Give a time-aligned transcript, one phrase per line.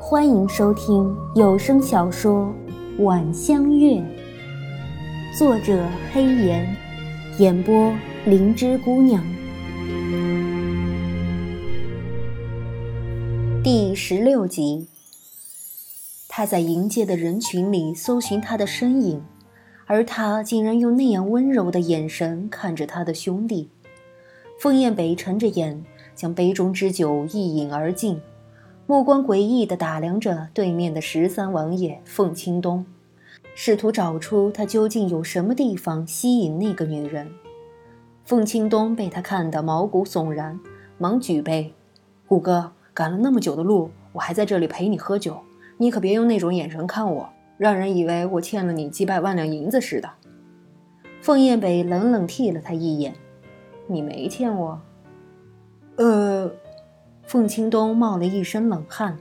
[0.00, 2.50] 欢迎收听有声小说
[3.02, 3.96] 《晚香月》，
[5.38, 6.74] 作者黑岩，
[7.38, 7.92] 演播
[8.24, 9.22] 灵芝姑娘。
[13.62, 14.88] 第十六集，
[16.28, 19.22] 他在迎接的人群里搜寻他的身影，
[19.84, 23.68] 而他竟然用那样温柔的眼神看着他的兄弟。
[24.58, 25.84] 凤燕北沉着眼，
[26.14, 28.20] 将杯中之酒一饮而尽。
[28.86, 32.84] 目光诡异地打量着对面的十三王爷凤青东，
[33.54, 37.30] 试图找出他究竟有什么地方吸引那个女人。
[38.24, 40.58] 凤青东被他看得毛骨悚然，
[40.98, 41.72] 忙举杯
[42.26, 45.40] ：“虎哥，赶了那么久的路，我还在这里陪你喝酒，
[45.78, 50.10] 你可别用那种眼神看我，让人以为我欠了你几百万两银子似的。”
[51.22, 53.14] 凤燕北冷冷剔了他一眼
[53.86, 54.80] ：“你没欠我。”
[56.02, 56.50] 呃。
[57.24, 59.16] 凤青东冒了一身冷汗，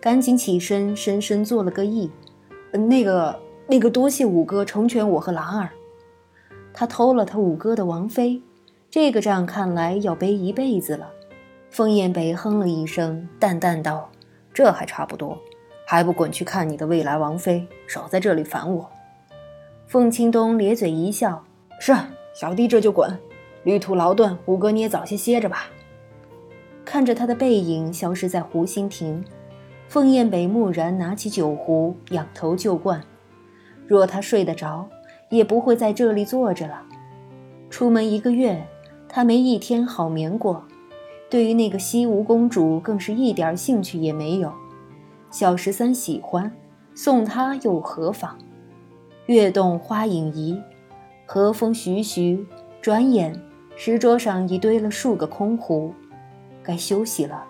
[0.00, 2.08] 赶紧起身，深深作了个揖
[2.70, 5.70] ：“那个，那个，多谢五哥成全我和兰儿。
[6.72, 8.40] 他偷了他五哥的王妃，
[8.90, 11.10] 这个账看来要背一辈子了。”
[11.70, 14.08] 凤燕北哼了一声，淡淡道
[14.52, 15.36] ：“这还差不多，
[15.86, 18.88] 还不滚去看你的未来王妃，少在这里烦我。”
[19.88, 21.42] 凤青东咧嘴一笑
[21.80, 21.96] ：“是，
[22.34, 23.18] 小弟这就滚。
[23.64, 25.64] 旅途劳顿，五哥你也早些歇着吧。”
[26.88, 29.22] 看着他的背影消失在湖心亭，
[29.88, 33.04] 凤燕北木然拿起酒壶，仰头就灌。
[33.86, 34.88] 若他睡得着，
[35.28, 36.82] 也不会在这里坐着了。
[37.68, 38.66] 出门一个月，
[39.06, 40.64] 他没一天好眠过。
[41.28, 44.50] 对于那个西吴公主，更是一点兴趣也没有。
[45.30, 46.50] 小十三喜欢，
[46.94, 48.38] 送他又何妨？
[49.26, 50.58] 月动花影移，
[51.26, 52.46] 和风徐徐，
[52.80, 53.38] 转眼
[53.76, 55.92] 石桌上已堆了数个空壶。
[56.68, 57.46] 该休息了，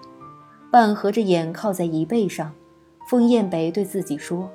[0.71, 2.53] 半合着眼靠在椅背上，
[3.09, 4.49] 凤燕北对自己说：“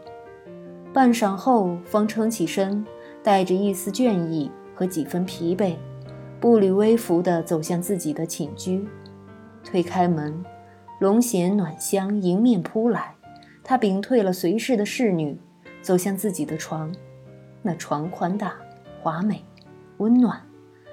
[0.94, 2.86] 半晌后，方撑起身，
[3.22, 5.76] 带着一丝倦意和几分疲惫，
[6.40, 8.88] 步履微浮地走向自己的寝居。
[9.66, 10.42] 推开门，
[11.02, 13.16] 龙涎暖香迎面扑来，
[13.66, 15.38] 他屏退了随侍的侍女，
[15.82, 16.90] 走向自己的床。
[17.62, 18.54] 那床宽大、
[19.02, 19.44] 华美、
[19.98, 20.42] 温暖，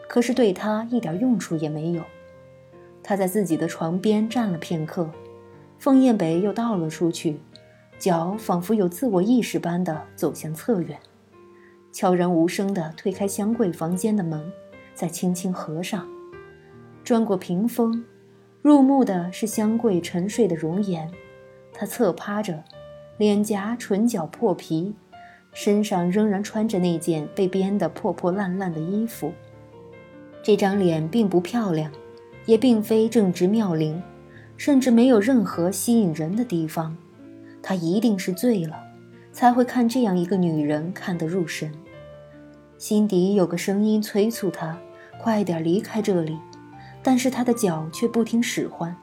[0.09, 2.03] 可是对他一点用处也没有。”
[3.03, 5.11] 他在自己的床边站了片刻，
[5.79, 7.41] 凤燕北又倒了出去，
[7.99, 10.99] 脚仿佛有自我意识般的走向侧院，
[11.93, 14.53] 悄然无声地推开香桂房间的门，
[14.95, 16.07] 再轻轻合上。
[17.03, 18.05] 转过屏风，
[18.63, 21.11] 入目的是香桂沉睡的容颜。
[21.73, 22.63] 她侧趴着，
[23.17, 24.95] 脸颊、唇角破皮，
[25.53, 29.33] 身上仍然穿着那件被编得破破烂烂的衣服。
[30.43, 31.91] 这张脸并不漂亮。
[32.51, 34.03] 也并非正直妙龄，
[34.57, 36.97] 甚至没有任何吸引人的地方。
[37.63, 38.75] 他一定是醉了，
[39.33, 41.71] 才会看这样一个女人看得入神。
[42.77, 44.77] 心底有个声音催促他
[45.17, 46.37] 快点离开这里，
[47.05, 48.97] 但是他的脚却不听使唤。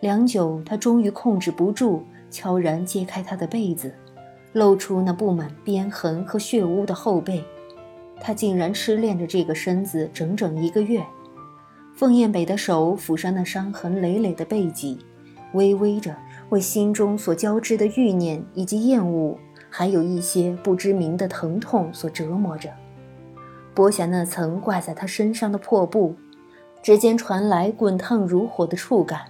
[0.00, 3.94] 良久，他终于控制不住，悄然揭开他的被子，
[4.52, 7.44] 露出那布满鞭痕和血污的后背。
[8.20, 11.00] 他竟然痴恋着这个身子整整一个月。
[11.94, 14.98] 凤燕北的手抚上那伤痕累累的背脊，
[15.52, 16.16] 微微着，
[16.48, 19.38] 为心中所交织的欲念以及厌恶，
[19.70, 22.68] 还有一些不知名的疼痛所折磨着。
[23.74, 26.16] 剥下那层挂在他身上的破布，
[26.82, 29.20] 指尖传来滚烫如火的触感。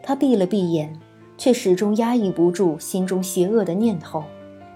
[0.00, 0.96] 他闭了闭眼，
[1.36, 4.22] 却始终压抑不住心中邪恶的念头，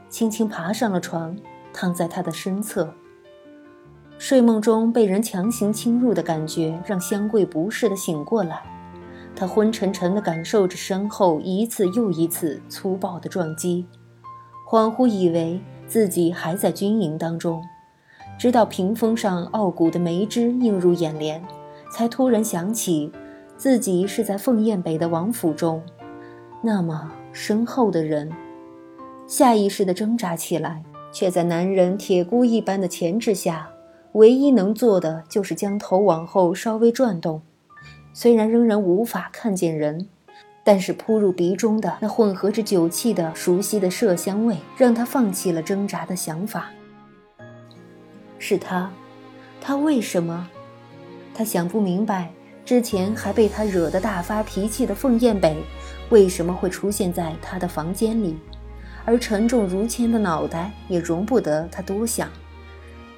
[0.09, 1.37] 轻轻爬上了床，
[1.73, 2.93] 躺在他的身侧。
[4.25, 8.63] 睡梦中被人强行侵入的感觉，让香桂不适的醒过来。
[9.35, 13.85] 他昏沉沉地感受着身后一次又一次粗暴的撞击，
[14.71, 17.61] 恍惚以为自己还在军营当中，
[18.39, 21.43] 直到屏风上傲骨的梅枝映入眼帘，
[21.93, 23.11] 才突然想起
[23.57, 25.83] 自己是在凤燕北的王府中。
[26.63, 28.31] 那么身后的人，
[29.27, 30.81] 下意识地挣扎起来，
[31.13, 33.69] 却在男人铁箍一般的钳制下。
[34.13, 37.41] 唯一能做的就是将头往后稍微转动，
[38.13, 40.07] 虽然仍然无法看见人，
[40.63, 46.71] 但是扑入鼻中的那混合着酒气的熟悉的麝香味，让他放弃了挣扎的想法。
[48.39, 48.91] 是他，
[49.61, 50.47] 他为什么？
[51.35, 52.31] 他想不明白，
[52.67, 55.57] 之前还被他惹得大发脾气的凤燕北，
[56.11, 58.37] 为什么会出现在他的房间里，
[59.07, 62.29] 而沉重如铅的脑袋也容不得他多想。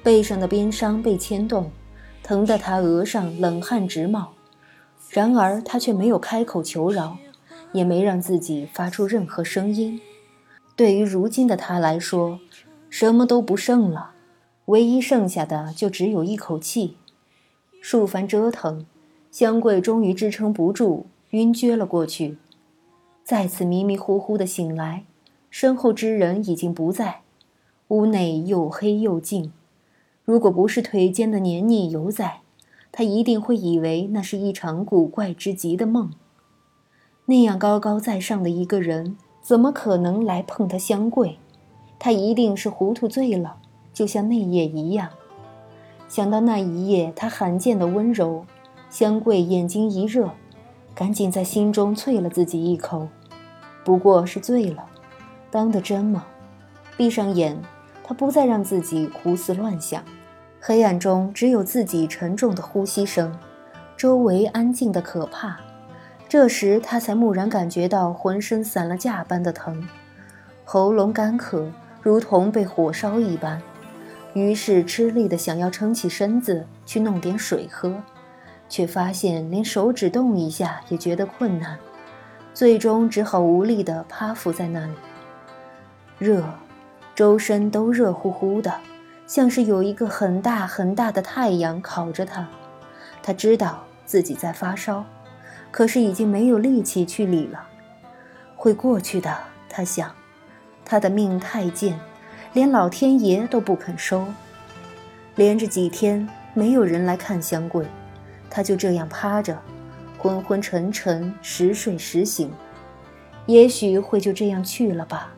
[0.05, 1.71] 背上的鞭伤被牵动，
[2.21, 4.33] 疼得他额上冷汗直冒。
[5.09, 7.17] 然而他却没有开口求饶，
[7.71, 9.99] 也没让自己发出任何声音。
[10.75, 12.39] 对于如今的他来说，
[12.87, 14.11] 什么都不剩了，
[14.65, 16.97] 唯一剩下的就只有一口气。
[17.81, 18.85] 数番折腾，
[19.31, 22.37] 香桂终于支撑不住，晕厥了过去。
[23.23, 25.05] 再次迷迷糊糊的醒来，
[25.49, 27.21] 身后之人已经不在，
[27.87, 29.51] 屋内又黑又静。
[30.25, 32.39] 如果不是腿间的黏腻犹在，
[32.91, 36.11] 他一定会以为那是一场古怪之极的梦。
[37.27, 41.37] 那样高高在上的一个人，怎么可能来碰他香桂？
[41.99, 43.57] 他一定是糊涂醉了，
[43.93, 45.09] 就像那夜一样。
[46.07, 48.45] 想到那一夜他罕见的温柔，
[48.89, 50.31] 香桂眼睛一热，
[50.95, 53.07] 赶紧在心中啐了自己一口。
[53.83, 54.85] 不过是醉了，
[55.51, 56.25] 当的真吗？
[56.97, 57.59] 闭上眼，
[58.03, 60.03] 他不再让自己胡思乱想。
[60.67, 63.37] 黑暗中只有自己沉重的呼吸声，
[63.95, 65.59] 周围安静的可怕。
[66.27, 69.87] 这时他才蓦然感觉到浑身散了架般的疼，
[70.63, 71.71] 喉咙干渴。
[72.01, 73.61] 如同被火烧一般，
[74.33, 77.93] 于是吃力的想要撑起身子去弄点水喝，
[78.67, 81.77] 却发现连手指动一下也觉得困难，
[82.55, 84.93] 最终只好无力的趴伏在那里。
[86.17, 86.43] 热，
[87.13, 88.73] 周身都热乎乎的，
[89.27, 92.47] 像是有一个很大很大的太阳烤着他。
[93.23, 95.03] 他知道自己在发烧，
[95.71, 97.67] 可是已经没有力气去理了。
[98.55, 99.35] 会过去的，
[99.69, 100.11] 他想。
[100.87, 101.99] 他的命太贱，
[102.53, 104.27] 连老天爷都不肯收。
[105.35, 107.87] 连着几天没有人来看香桂，
[108.51, 109.59] 他就这样趴着，
[110.19, 112.53] 昏昏沉沉，时睡时醒。
[113.47, 115.33] 也许会就这样去了吧。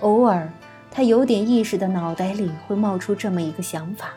[0.00, 0.52] 偶尔，
[0.96, 4.14] 他有点意识的脑袋里会冒出这么一个想法。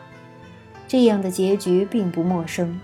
[0.88, 2.80] 这样的结局并不陌生，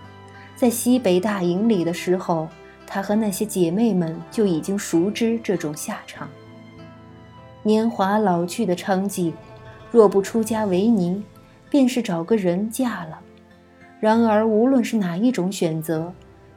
[0.55, 2.47] 在西北大营里的时候，
[2.87, 6.29] 他和那些姐妹们就已经熟知这种下场。
[7.63, 9.33] 年华老去的娼妓，
[9.91, 11.23] 若不出家为尼，
[11.71, 13.19] 便是找个人嫁了。
[13.99, 16.13] 然而，无论是哪一种选择，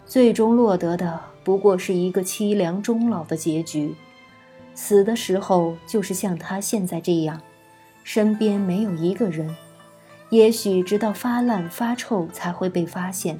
[0.05, 3.95] 最终落得的不过是一个凄凉终老的结局。
[4.81, 7.41] 死的时候，就是像他现在这样，
[8.01, 9.53] 身边没有一个人，
[10.29, 13.37] 也许直到发烂发臭才会被发现，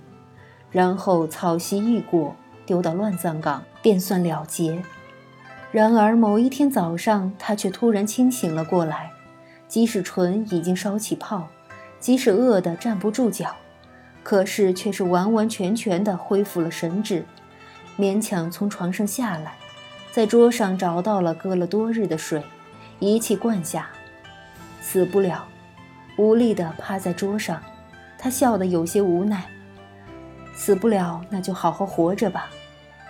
[0.69, 4.83] 然后草席一裹，丢到乱葬岗，便算了结。
[5.71, 9.09] 然而某一天早上，他却突然清醒了过来，
[9.65, 11.47] 即使唇已经烧起泡，
[12.01, 13.55] 即使饿得站不住脚，
[14.23, 17.23] 可是却是完完全全的恢复了神智，
[17.97, 19.53] 勉强从床上下来，
[20.11, 22.43] 在桌上找到了搁了多日的水，
[22.99, 23.89] 一气灌下，
[24.81, 25.47] 死不了，
[26.17, 27.61] 无力地趴在桌上，
[28.17, 29.45] 他笑得有些无奈，
[30.55, 32.49] 死不了，那就好好活着吧，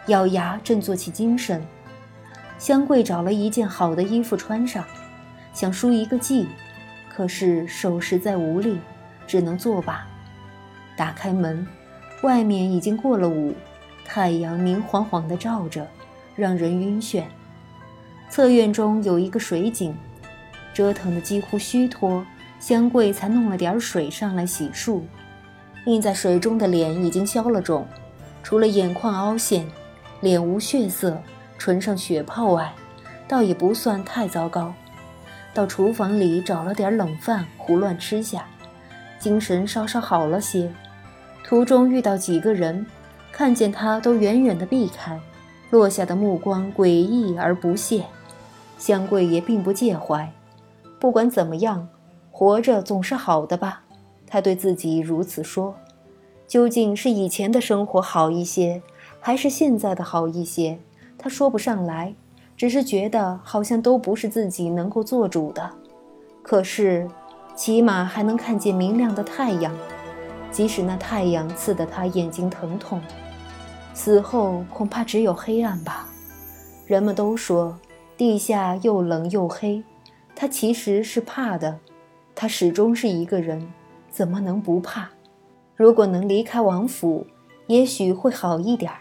[0.07, 1.65] 咬牙振作起精神。
[2.57, 4.83] 香桂找了一件好的衣服穿上，
[5.53, 6.45] 想梳一个髻，
[7.09, 8.77] 可是手实在无力，
[9.25, 10.05] 只能作罢。
[10.97, 11.65] 打开门，
[12.23, 13.55] 外面已经过了午，
[14.03, 15.87] 太阳明晃晃地照着，
[16.39, 17.25] 让人晕眩。
[18.29, 19.95] 侧院中有一个水井，
[20.73, 22.25] 折腾得几乎虚脱，
[22.59, 25.01] 香桂才弄了点水上来洗漱。
[25.85, 27.85] 映在水中的脸已经消了肿，
[28.41, 29.67] 除了眼眶凹陷，
[30.21, 31.21] 脸无血色。
[31.57, 32.73] 唇上血泡外，
[33.27, 34.73] 倒也不算太糟糕。
[35.53, 38.45] 到厨房里找了点冷饭，胡乱吃下，
[39.19, 40.71] 精神稍稍好了些。
[41.43, 42.85] 途中遇到几个人，
[43.31, 45.19] 看见他都远远地避开，
[45.69, 48.05] 落下的目光诡异而不屑。
[48.77, 50.31] 香桂也并不介怀，
[50.99, 51.87] 不管怎么样，
[52.31, 53.83] 活着总是好的吧？
[54.25, 55.75] 他对自己如此说。
[56.47, 58.81] 究竟是以前的生活好一些，
[59.19, 60.79] 还是现在的好一些？
[61.15, 62.15] 他说不上来，
[62.57, 65.69] 只是觉得好像都不是自己能够做主的。
[66.41, 67.07] 可是，
[67.55, 69.71] 起码还能看见明亮的太阳，
[70.51, 72.99] 即使那太阳刺得他眼睛疼痛。
[73.99, 76.07] 死后恐怕只有黑暗吧。
[76.87, 77.77] 人们都说
[78.15, 79.83] 地下又冷又黑，
[80.33, 81.77] 他其实是怕的。
[82.33, 83.69] 他始终是一个人，
[84.09, 85.09] 怎么能不怕？
[85.75, 87.27] 如果能离开王府，
[87.67, 88.99] 也许会好一点儿。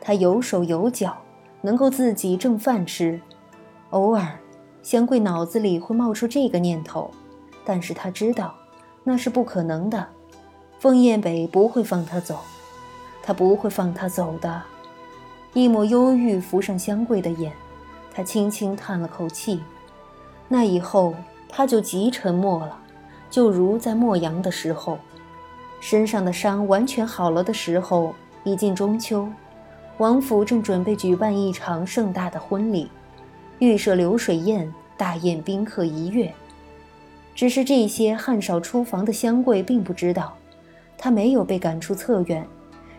[0.00, 1.16] 他有手有脚。
[1.64, 3.20] 能够自己挣饭吃，
[3.90, 4.36] 偶尔，
[4.82, 7.08] 香桂脑子里会冒出这个念头，
[7.64, 8.52] 但是他知道
[9.04, 10.04] 那是不可能的。
[10.80, 12.40] 枫叶北不会放他走，
[13.22, 14.62] 他不会放他走的。
[15.54, 17.52] 一抹忧郁浮上香桂的眼，
[18.12, 19.60] 他轻轻叹了口气。
[20.48, 21.14] 那以后
[21.48, 22.78] 他就极沉默了，
[23.30, 24.98] 就如在莫阳的时候，
[25.80, 28.14] 身上的伤完全好了的时候，
[28.44, 29.28] 已近中秋。
[29.98, 32.90] 王府正准备举办一场盛大的婚礼，
[33.58, 36.32] 预设流水宴，大宴宾客一月。
[37.34, 40.34] 只是这些汗少出房的香桂并不知道，
[40.98, 42.46] 她没有被赶出侧院，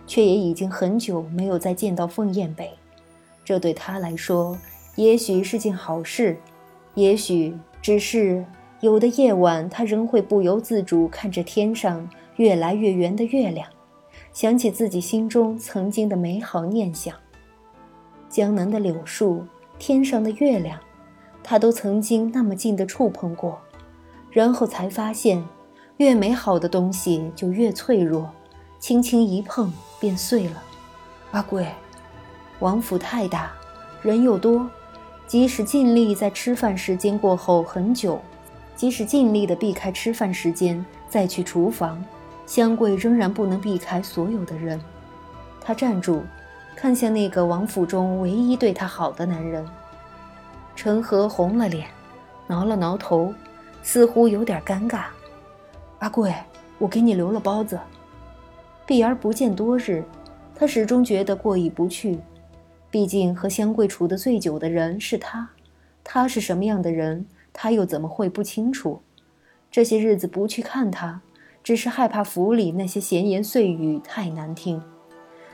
[0.06, 2.72] 却也已经很久没有再见到凤燕北。
[3.44, 4.58] 这对她来说，
[4.96, 6.38] 也许是件好事，
[6.96, 8.46] 也许只是
[8.82, 13.68] 有的夜晚，她仍会不由自主看着天上越来越圆的月亮。
[14.32, 17.16] 想起自己心中曾经的美好念想，
[18.30, 19.46] 江南的柳树，
[19.78, 20.80] 天上的月亮，
[21.44, 23.60] 他都曾经那么近的触碰过，
[24.32, 25.44] 然后才发现，
[25.98, 28.28] 越美好的东西就越脆弱，
[28.84, 30.62] 轻轻一碰便碎了。
[31.32, 31.66] 阿贵，
[32.60, 33.50] 王府太大，
[34.02, 34.70] 人又多，
[35.26, 38.20] 即使尽力在吃饭时间过后很久，
[38.76, 42.04] 即使尽力的避开吃饭时间再去厨房。
[42.46, 44.78] 香桂仍然不能避开所有的人，
[45.62, 46.22] 她站住，
[46.76, 49.66] 看向那个王府中唯一对她好的男人。
[50.76, 51.88] 陈和红了脸，
[52.48, 53.34] 挠了挠头，
[53.82, 55.04] 似乎有点尴尬。
[56.00, 56.36] 阿贵，
[56.78, 57.80] 我给你留了包子。
[58.86, 60.04] 避而不见多日，
[60.56, 62.20] 他始终觉得过意不去。
[62.92, 65.50] 毕竟和香桂处得最久的人是他，
[66.04, 69.02] 他是什么样的人，他又怎么会不清楚？
[69.72, 71.22] 这些日子不去看他。
[71.64, 74.84] 只是害怕府里那些闲言碎语太难听，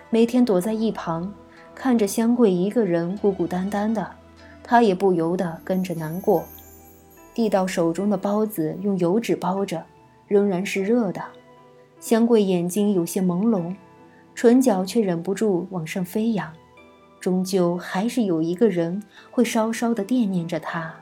[0.09, 1.31] 每天躲在一旁，
[1.75, 4.09] 看着香桂一个人孤孤单单的，
[4.63, 6.43] 他也不由得跟着难过。
[7.35, 9.85] 递到手中的包子用油纸包着，
[10.27, 11.21] 仍然是热的。
[11.99, 13.75] 香桂眼睛有些朦胧，
[14.33, 16.51] 唇角却忍不住往上飞扬。
[17.19, 20.93] 终究还是有一个人会稍稍的惦念着他。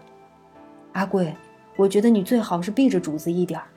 [0.93, 1.35] 阿贵，
[1.75, 3.67] 我觉得你最好是避着主子一点儿。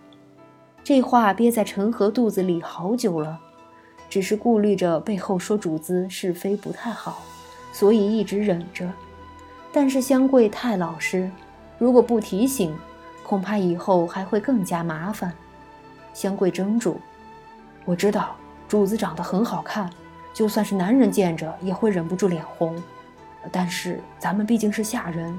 [0.83, 3.39] 这话憋在陈和肚子里好久了，
[4.09, 7.23] 只是顾虑着背后说主子是非不太好，
[7.71, 8.91] 所以一直忍着。
[9.71, 11.31] 但是香桂太老实，
[11.79, 12.75] 如果不提醒，
[13.23, 15.31] 恐怕以后还会更加麻烦。
[16.15, 16.99] 香桂怔住，
[17.91, 18.37] 我知道
[18.69, 19.91] 主子长得很好看，
[20.33, 22.81] 就算是男人见着也会忍不住脸红。
[23.51, 25.37] 但是咱们毕竟是下人，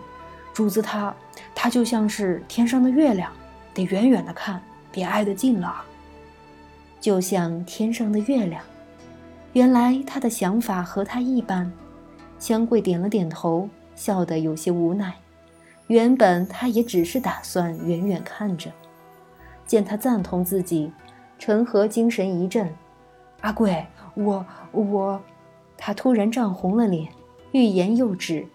[0.53, 1.15] 主子他
[1.55, 3.31] 他就像是天上的月亮，
[3.73, 4.61] 得远远的看。
[4.91, 5.81] 别挨得近了，
[6.99, 8.61] 就像天上的月亮。
[9.53, 11.71] 原来他的想法和他一般。
[12.37, 15.13] 香桂点了点头，笑得有些无奈。
[15.87, 18.69] 原本他也只是打算远远看着。
[19.65, 20.91] 见他赞同自己，
[21.41, 22.71] 陈和精神一振
[23.41, 25.19] ：“阿贵，我我……”
[25.75, 27.07] 他突然涨红了脸，
[27.51, 28.45] 欲言又止。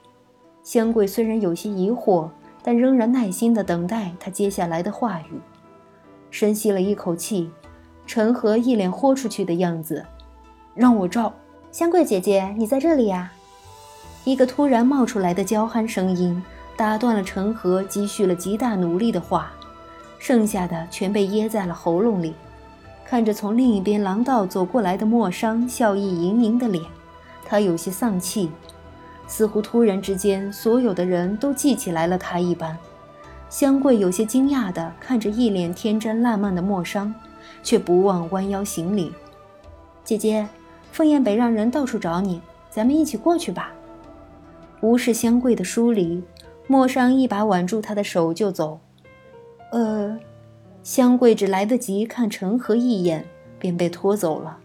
[0.62, 2.30] 香桂虽然有些疑惑，
[2.62, 5.40] 但仍然耐心地等待他接下来的话语。
[6.30, 7.50] 深吸了一口气，
[8.06, 10.06] 陈和一脸豁出去的样子，
[10.72, 11.34] 让我照。
[11.72, 13.32] 香桂姐姐，你在这里呀？
[14.22, 16.40] 一个突然冒出来的娇憨声音
[16.76, 19.50] 打断了陈和积蓄了极大努力的话，
[20.20, 22.32] 剩下的全被噎在了喉咙里。
[23.08, 26.84] 看着从另一边廊道走过来的莫商笑意盈盈的脸，
[27.44, 28.50] 他有些丧气，
[29.28, 32.76] 似乎突然之间所有的人都记起来了他一般。
[33.48, 37.14] 香桂有些惊讶地看着一脸天真烂漫的莫商，
[37.62, 39.12] 却不忘弯腰行礼
[40.02, 40.44] ：“姐姐，
[40.90, 43.72] 凤燕北让人到处找你，咱们一起过去吧。”
[44.82, 46.20] 无视香桂的疏离，
[46.66, 48.80] 莫商一把挽住她的手就走。
[49.70, 50.18] 呃，
[50.86, 53.24] 香桂只来得及看陈和一眼，
[53.58, 54.56] 便被拖走了。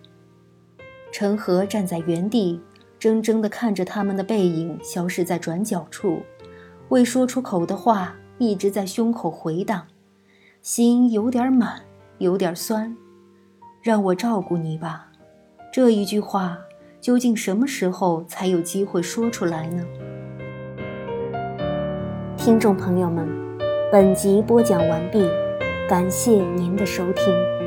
[1.11, 2.61] 陈和站在原地，
[2.99, 6.19] 怔怔地看着他们的背影消失在转角处，
[6.89, 8.15] 未说出口的话。
[8.37, 9.83] 一直在胸口回荡，
[10.63, 11.81] 心有点满，
[12.17, 12.95] 有点酸。
[13.83, 15.11] 让我照顾你吧，
[15.71, 16.57] 这一句话
[16.99, 19.85] 究竟什么时候才有机会说出来呢？
[22.35, 23.27] 听众朋友们，
[23.91, 25.23] 本集播讲完毕，
[25.91, 27.60] 感谢您的收听。